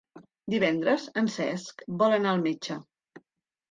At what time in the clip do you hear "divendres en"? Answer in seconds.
0.53-1.31